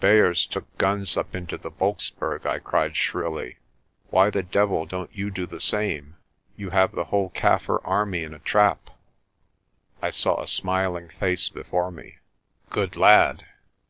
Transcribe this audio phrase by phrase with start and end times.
[0.00, 3.56] "Beyers took guns up into the Wolkberg," I cried shrilly.
[4.10, 6.16] "Why the devil don't you do the same?
[6.58, 8.90] You have the whole Kaffir army in a trap."
[10.02, 12.18] I saw a smiling face before me.
[12.68, 13.46] "Good lad.